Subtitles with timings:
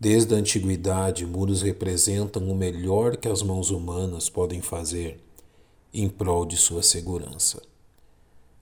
[0.00, 5.20] Desde a antiguidade, muros representam o melhor que as mãos humanas podem fazer
[5.92, 7.60] em prol de sua segurança.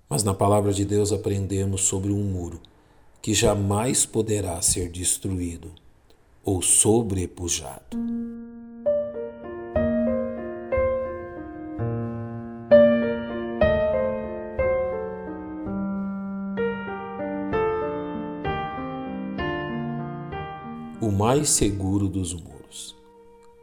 [0.08, 2.60] Mas na palavra de Deus aprendemos sobre um muro
[3.22, 5.70] que jamais poderá ser destruído
[6.42, 7.96] ou sobrepujado.
[21.00, 22.96] O mais seguro dos muros.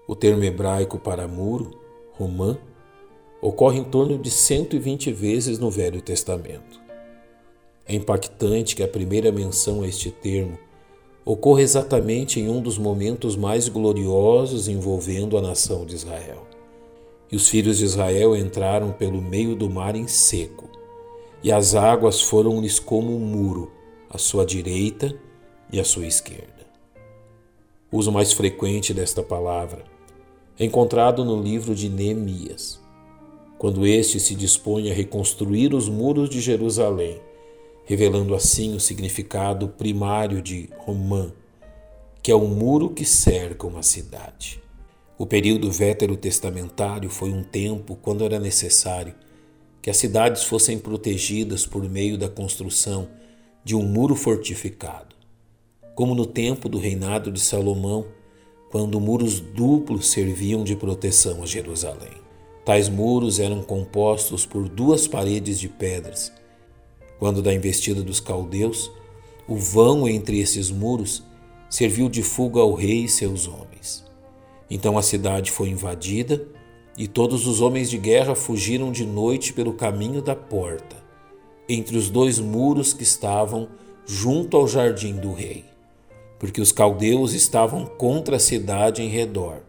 [0.08, 1.78] O termo hebraico para muro,
[2.14, 2.58] romã,
[3.42, 6.80] ocorre em torno de 120 vezes no Velho Testamento.
[7.86, 10.58] É impactante que a primeira menção a este termo
[11.26, 16.48] ocorra exatamente em um dos momentos mais gloriosos envolvendo a nação de Israel.
[17.30, 20.70] E os filhos de Israel entraram pelo meio do mar em seco,
[21.44, 23.70] e as águas foram-lhes como um muro,
[24.10, 25.14] à sua direita
[25.70, 26.55] e à sua esquerda.
[27.96, 29.86] Uso mais frequente desta palavra
[30.60, 32.78] encontrado no livro de Neemias
[33.58, 37.22] quando este se dispõe a reconstruir os muros de Jerusalém,
[37.86, 41.32] revelando assim o significado primário de Romã,
[42.22, 44.62] que é o muro que cerca uma cidade.
[45.18, 49.16] O período veterotestamentário foi um tempo quando era necessário
[49.82, 53.08] que as cidades fossem protegidas por meio da construção
[53.64, 55.15] de um muro fortificado,
[55.96, 58.06] como no tempo do reinado de Salomão,
[58.70, 62.12] quando muros duplos serviam de proteção a Jerusalém.
[62.66, 66.32] Tais muros eram compostos por duas paredes de pedras.
[67.18, 68.92] Quando da investida dos caldeus,
[69.48, 71.24] o vão entre esses muros
[71.70, 74.04] serviu de fuga ao rei e seus homens.
[74.70, 76.46] Então a cidade foi invadida
[76.98, 80.98] e todos os homens de guerra fugiram de noite pelo caminho da porta,
[81.70, 83.70] entre os dois muros que estavam
[84.06, 85.66] junto ao jardim do rei,
[86.40, 89.62] porque os caldeus estavam contra a cidade em redor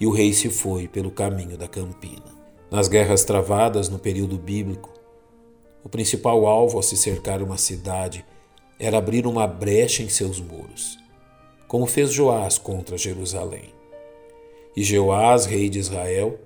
[0.00, 2.34] e o rei se foi pelo caminho da campina.
[2.70, 4.92] Nas guerras travadas no período bíblico,
[5.82, 8.24] o principal alvo a se cercar uma cidade
[8.78, 10.98] era abrir uma brecha em seus muros,
[11.68, 13.72] como fez Joás contra Jerusalém.
[14.76, 16.40] E Jeoás, rei de Israel,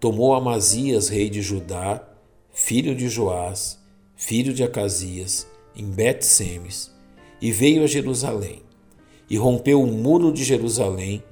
[0.00, 2.02] tomou Amazias, rei de Judá,
[2.50, 3.78] filho de Joás,
[4.14, 6.90] filho de Acasias, em Bet-Semes,
[7.40, 8.62] e veio a Jerusalém,
[9.28, 11.22] e rompeu o muro de Jerusalém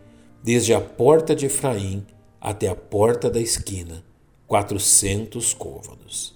[0.42, 2.04] desde a porta de Efraim
[2.40, 4.04] até a porta da esquina,
[4.46, 6.34] quatrocentos côvados.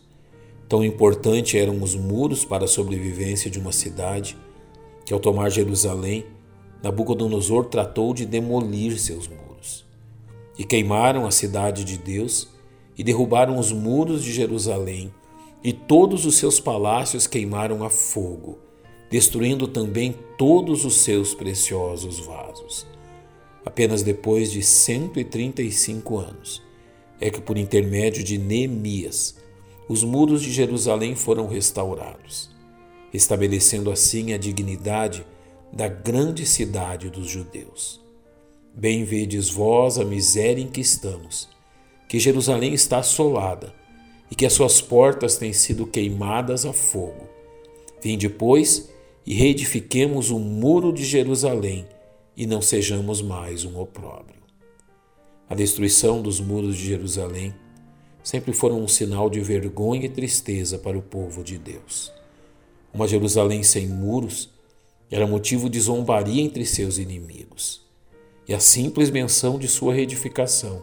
[0.68, 4.36] Tão importante eram os muros para a sobrevivência de uma cidade
[5.04, 6.24] que, ao tomar Jerusalém,
[6.82, 9.84] Nabucodonosor tratou de demolir seus muros.
[10.58, 12.48] E queimaram a cidade de Deus
[12.96, 15.12] e derrubaram os muros de Jerusalém,
[15.62, 18.58] e todos os seus palácios queimaram a fogo,
[19.10, 22.86] destruindo também todos os seus preciosos vasos.
[23.64, 26.62] Apenas depois de 135 anos
[27.20, 29.36] é que, por intermédio de Neemias,
[29.88, 32.50] os muros de Jerusalém foram restaurados,
[33.12, 35.26] estabelecendo assim a dignidade
[35.72, 38.00] da grande cidade dos judeus.
[38.74, 41.48] Bem vedes vós a miséria em que estamos,
[42.08, 43.74] que Jerusalém está assolada
[44.30, 47.28] e que as suas portas têm sido queimadas a fogo.
[48.00, 48.88] Vinde, pois,
[49.28, 51.86] e reedifiquemos o muro de Jerusalém
[52.34, 54.40] e não sejamos mais um opróbrio.
[55.46, 57.54] A destruição dos muros de Jerusalém
[58.22, 62.10] sempre foram um sinal de vergonha e tristeza para o povo de Deus.
[62.90, 64.48] Uma Jerusalém sem muros
[65.10, 67.82] era motivo de zombaria entre seus inimigos,
[68.48, 70.82] e a simples menção de sua reedificação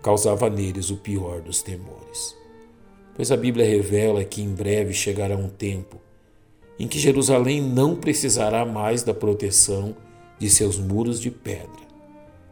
[0.00, 2.36] causava neles o pior dos temores.
[3.16, 6.01] Pois a Bíblia revela que em breve chegará um tempo
[6.82, 9.94] em que Jerusalém não precisará mais da proteção
[10.36, 11.80] de seus muros de pedra,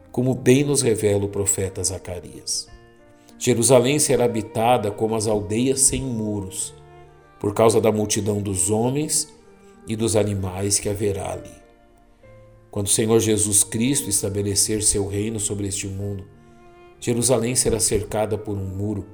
[0.09, 2.69] como bem nos revela o profeta Zacarias.
[3.37, 6.73] Jerusalém será habitada como as aldeias sem muros,
[7.41, 9.27] por causa da multidão dos homens
[9.85, 11.51] e dos animais que haverá ali.
[12.71, 16.23] Quando o Senhor Jesus Cristo estabelecer seu reino sobre este mundo,
[17.01, 19.05] Jerusalém será cercada por um muro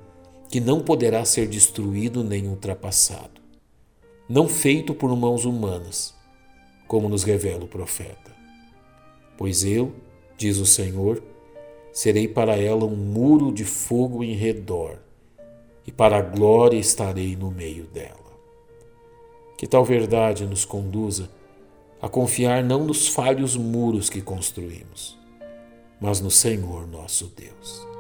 [0.48, 3.47] que não poderá ser destruído nem ultrapassado,
[4.30, 6.14] não feito por mãos humanas,
[6.88, 8.36] como nos revela o profeta.
[9.38, 9.94] Pois eu,
[10.38, 11.24] diz o Senhor,
[11.94, 15.00] serei para ela um muro de fogo em redor,
[15.86, 18.28] e para a glória estarei no meio dela.
[19.58, 21.30] Que tal verdade nos conduza
[22.02, 25.18] a confiar não nos falhos muros que construímos,
[26.00, 27.97] mas no Senhor nosso Deus.